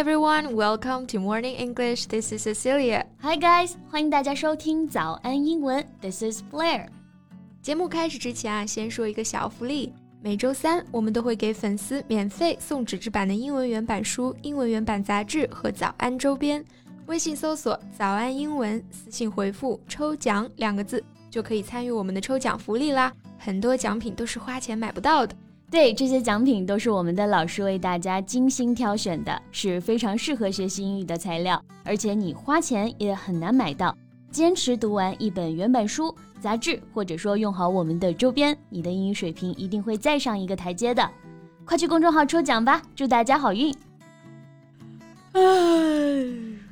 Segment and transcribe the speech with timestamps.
[0.00, 2.06] everyone, welcome to Morning English.
[2.06, 3.04] This is Cecilia.
[3.20, 5.86] Hi guys，欢迎大家收听早安英文。
[6.00, 6.86] This is Blair。
[7.60, 9.92] 节目开始之前啊，先说一个小福利。
[10.22, 16.64] 每周三，我们都会给粉丝免费送纸质版的英文原版书、英文原版杂志和早安周边。
[17.04, 23.12] 微信搜索“早安英文”，私信回复“抽奖”两个字，就可以参与我们的抽奖福利啦。
[23.38, 25.36] 很多奖品都是花钱买不到的。
[25.70, 33.96] 对，这些奖品都是我们的老师为大家精心挑选的，是非常适合学习英语的材料，而且你花钱也很难买到。
[34.32, 41.08] 坚持读完一本原版书、杂志，或者说用好我们的周边，你的英语水平一定会再上一个台阶的。
[41.64, 43.72] 快去公众号抽奖吧，祝大家好运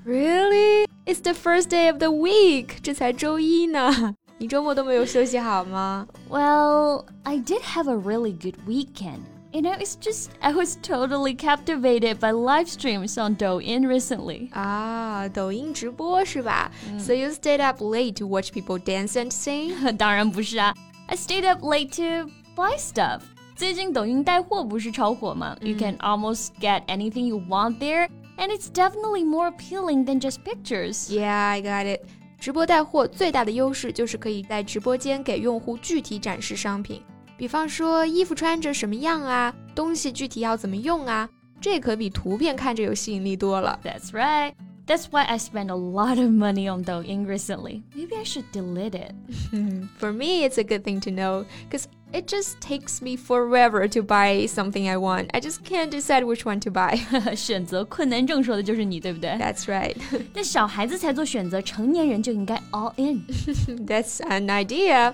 [0.04, 0.88] ！Really?
[1.06, 4.16] It's the first day of the week，这才周一呢。
[4.37, 6.07] 你周末都没有休息好吗？
[6.29, 9.21] Well, I did have a really good weekend.
[9.51, 14.49] You know, it's just I was totally captivated by live streams on Douyin recently.
[14.51, 16.99] 啊，抖音直播是吧、嗯、？
[16.99, 19.95] So you stayed up late to watch people dance and sing？
[19.95, 20.73] 当然不是啊，
[21.05, 23.21] I stayed up late to buy stuff.
[23.55, 25.69] 最近抖音带货不是超火吗、嗯、？
[25.69, 31.11] You can almost get anything you want there, and it's definitely more appealing than just pictures.
[31.11, 32.01] Yeah, I got it.
[32.39, 37.01] 直播带货最大的优势就是可以在直播间给用户具体展示商品，
[37.37, 41.29] 比方说衣服穿着什么样啊，东西具体要怎么用啊，
[41.61, 43.79] 这可比图片看着有吸引力多了。
[43.83, 44.53] That's right.
[44.85, 47.83] That's why I spent a lot of money on Douyin recently.
[47.95, 49.13] Maybe I should delete it.
[49.97, 54.01] For me, it's a good thing to know because it just takes me forever to
[54.01, 55.29] buy something I want.
[55.33, 56.97] I just can't decide which one to buy.
[57.35, 59.31] 选择困难症说的就是你，对不对？
[59.31, 59.95] That's right.
[60.33, 63.25] 但小孩子才做选择，成年人就应该 all in.
[63.85, 65.13] That's an idea.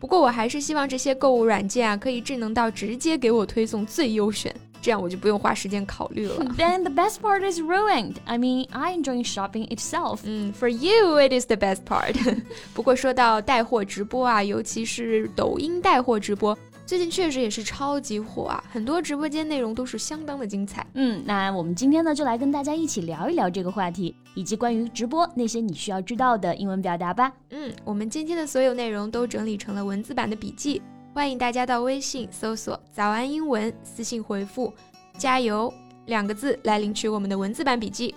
[0.00, 4.54] 不过我还是希望这些购物软件啊，可以智能到直接给我推送最优选。
[4.81, 6.35] 这样我就不用花时间考虑了。
[6.57, 8.15] Then the best part is ruined.
[8.25, 10.19] I mean, I enjoy shopping itself.
[10.25, 12.15] 嗯，For you, it is the best part.
[12.73, 20.85] 不过说到带货直播啊，尤其是抖音带货直播，最近确实也是超级火啊，很多直播间内容都是相当的精彩。
[20.93, 27.31] 嗯，那我们今天呢，就来跟大家一起聊一聊这个话题，以及关于直播那些你需要知道的英文表达吧。
[27.51, 30.81] 嗯，我们今天的所有内容都整理成了文字版的笔记。
[31.12, 34.72] 欢迎大家到微信搜索“早安英文”，私信回复“
[35.16, 35.72] 加油”
[36.06, 38.14] 两个字来领取我们的文字版笔记。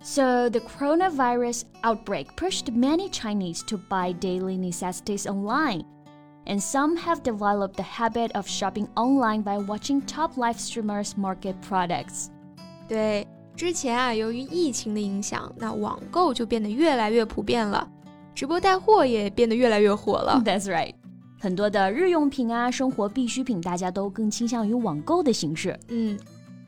[0.00, 5.84] So the coronavirus outbreak pushed many Chinese to buy daily necessities online.
[6.46, 11.54] And some have developed the habit of shopping online by watching top live streamers market
[11.68, 12.28] products.
[12.88, 17.86] 对，之前啊，由于疫情的影响，那网购就变得越来越普遍了，
[18.34, 20.40] 直播带货也变得越来越火了。
[20.42, 20.94] That's right.
[21.43, 25.77] 很多的日用品啊，生活必需品，大家都更倾向于网购的形式。
[25.89, 26.17] 嗯，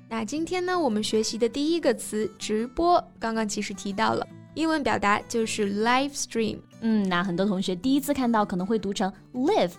[0.09, 6.57] 那今天呢，我们学习的第一个词“直播”，刚刚其实提到了，英文表达就是 live stream。
[6.81, 9.71] 嗯，那很多同学第一次看到可能会读成 live，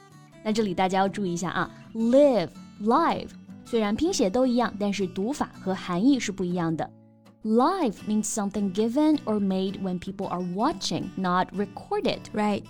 [0.42, 2.48] 那这里大家要注意一下啊，live
[2.82, 3.28] live，
[3.66, 6.90] 虽然拼写都一样，但是读法和含义是不一样的。
[7.44, 12.20] Live means something given or made when people are watching, not recorded.
[12.32, 12.62] Right.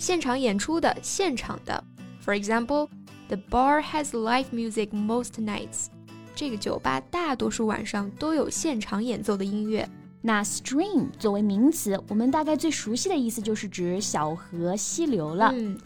[0.00, 1.82] 现场演出的，现场的。
[2.24, 2.88] For example,
[3.28, 5.86] the bar has live music most nights.
[6.34, 9.88] 这个酒吧大多数晚上都有现场演奏的音乐。
[10.22, 15.52] 那 stream 作为名词，我们大概最熟悉的意思就是指小河、溪流了。
[15.54, 15.78] 嗯，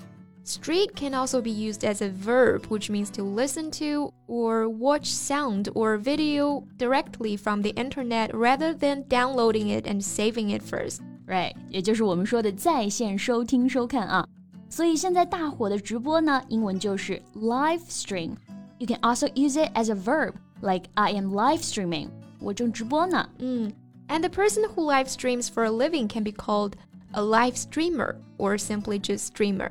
[0.46, 5.04] street can also be used as a verb, which means to listen to or watch
[5.04, 11.00] sound or video directly from the internet rather than downloading it and saving it first.
[11.26, 14.26] Right，也就是我们说的在线收听收看啊。
[14.68, 22.08] 所以现在大火的直播呢，英文就是 live stream。You can also use it as a verb, like I am live streaming。
[22.40, 23.28] 我正直播呢。
[23.38, 23.72] 嗯，
[24.08, 26.72] and the person who live streams for a living can be called
[27.12, 29.70] a live streamer or simply just streamer。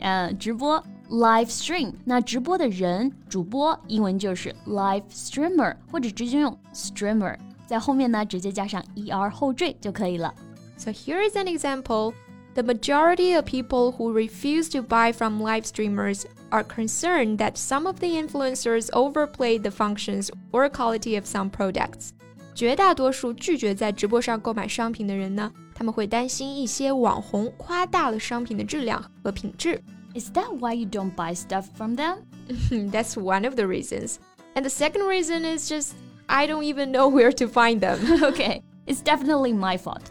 [0.00, 1.92] 嗯，直播 live stream。
[2.04, 7.36] 那直播的人主播，英文就是 live streamer，或者直接用 streamer，
[7.66, 10.34] 在后面呢直接加上 er 后缀就可以了。
[10.82, 12.14] so here is an example.
[12.54, 17.86] The majority of people who refuse to buy from live streamers are concerned that some
[17.86, 22.10] of the influencers overplay the functions or quality of some products.
[22.54, 29.80] 绝大多数拒绝在直播上购买商品的人呢，他们会担心一些网红夸大了商品的质量和品质。
[30.14, 32.24] Is that why you don't buy stuff from them?
[32.90, 34.16] That's one of the reasons.
[34.54, 35.92] And the second reason is just
[36.26, 38.00] I don't even know where to find them.
[38.24, 40.10] okay, it's definitely my fault.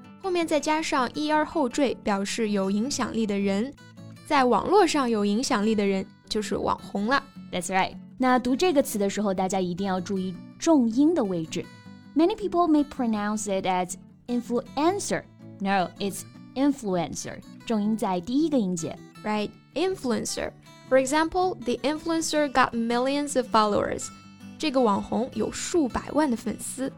[0.22, 3.72] 后面再加上 er 后缀，表示有影响力的人，
[4.26, 7.22] 在网络上有影响力的人就是网红了。
[7.52, 7.94] That's right。
[8.18, 11.64] 那读这个词的时候，大家一定要注意重音的位置。
[12.16, 13.94] Many people may pronounce it as
[14.26, 15.22] influencer.
[15.60, 16.22] No, it's
[16.54, 17.40] influencer.
[17.66, 18.98] 重音在第一个音节。
[19.22, 20.50] Right, influencer.
[20.88, 24.08] For example, the influencer got millions of followers.
[24.58, 26.90] 这个网红有数百万的粉丝。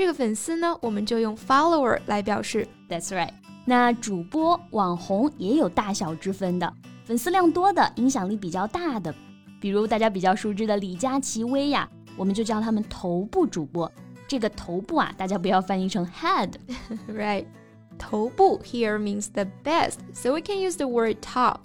[0.00, 2.66] 这个粉丝呢，我们就用 follower 来表示。
[2.88, 3.34] That's right。
[3.66, 6.72] 那主播、网红也有大小之分的，
[7.04, 9.14] 粉丝量多的、影响力比较大的，
[9.60, 11.86] 比如大家比较熟知的李佳琦、薇娅，
[12.16, 13.92] 我们就叫他们头部主播。
[14.26, 16.50] 这个头部啊，大家不要翻译成 head。
[17.06, 17.44] right。
[17.98, 21.56] 头部 here means the best, so we can use the word top.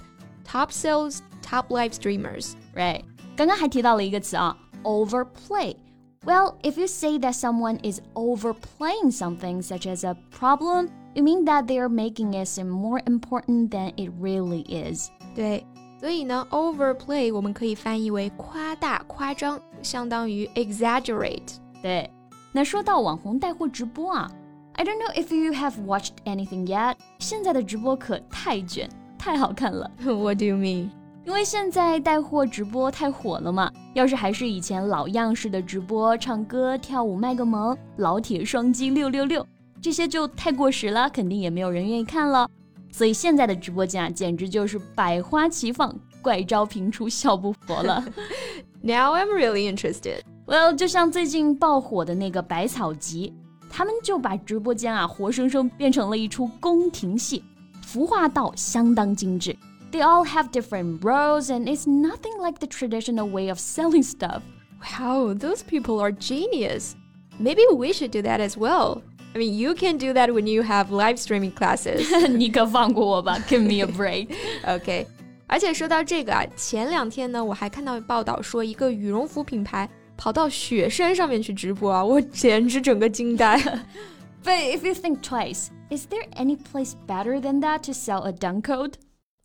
[0.45, 2.51] Top sales, top live streamers.
[2.75, 3.03] Right.
[3.37, 5.77] 刚刚还提到了一个词啊，overplay。
[6.24, 11.66] well, if you say that someone is overplaying something, such as a problem, you mean that
[11.66, 15.10] they are making it seem more important than it really is.
[15.34, 15.64] 对，
[15.98, 21.56] 所以呢，overplay 我们可以翻译为夸大、夸张，相当于 exaggerate。
[21.82, 22.10] 对，
[22.52, 24.30] 那说到网红带货直播啊，
[24.74, 26.96] I don't know if you have watched anything yet。
[27.18, 28.88] 现在的直播可太卷，
[29.18, 29.90] 太好看了。
[30.04, 30.90] What do you mean?
[31.25, 39.45] 因为现在带货直播太火了嘛，要是还是以前老样式的直播，唱歌、跳舞、卖个萌，老铁双击六六六，
[39.81, 42.47] 这些就太过时了，肯定也没有人愿意看了。
[42.91, 48.05] 所以现在的直播间啊，简直就是百花齐放，怪招频出，笑不佛了。
[48.83, 50.19] Now I'm really interested.
[50.45, 53.33] Well，就像最近爆火的那个百草集，
[53.67, 57.43] 他们就把直播间啊，活生生变成了一出宫廷戏，
[57.81, 59.57] 服化道相当精致。
[59.94, 64.42] They all have different roles, and it's nothing like the traditional way of selling stuff.
[64.80, 66.94] Wow, those people are genius.
[67.38, 69.02] Maybe we should do that as well.
[69.34, 72.28] I mean, you can do that when you have live streaming classes.
[72.28, 74.28] 你可放过我吧，Give me a break.
[74.66, 75.06] OK。
[75.46, 83.58] 而且说到这个啊，前两天呢，我还看到报道说，一个羽绒服品牌跑到雪山上面去直播啊，我简直整个惊呆。
[84.44, 88.62] But if you think twice, is there any place better than that to sell a dunk
[88.62, 88.94] coat?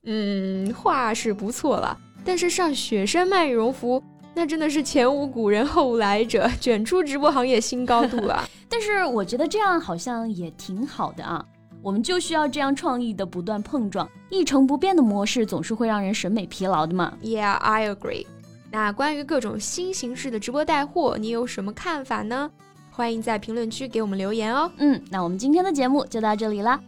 [0.05, 4.03] 嗯，话是不错了，但是上雪山卖羽绒服，
[4.35, 8.49] 那真的是前无古人后无来者，卷出直播行业新高度啊！
[8.69, 11.45] 但是我觉得这样好像也挺好的啊，
[11.83, 17.13] 我们就需要这样创意的不断碰撞，一成不变的模式总是会让人审美疲劳的嘛。
[17.23, 18.27] Yeah, I agree.
[18.71, 22.51] 那关于各种新形式的直播带货，你有什么看法呢？
[22.91, 24.71] 欢迎在评论区给我们留言哦。
[24.79, 26.81] 嗯，那我们今天的节目就到这里啦。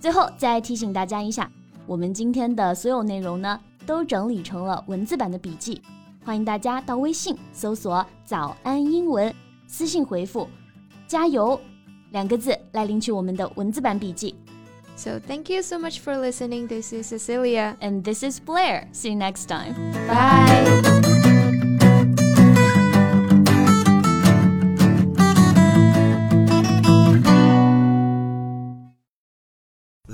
[0.00, 1.50] 最后再提醒大家一下。
[1.89, 5.81] 我们今天的所有内容呢，都整理成了文字版的笔记，
[6.23, 9.33] 欢迎大家到微信搜索“早安英文”，
[9.67, 10.47] 私信回复“
[11.07, 11.59] 加油”
[12.11, 14.35] 两个字来领取我们的文字版笔记。
[14.97, 16.67] So thank you so much for listening.
[16.67, 18.87] This is Cecilia and this is Blair.
[18.93, 19.73] See you next time.
[20.07, 21.18] Bye.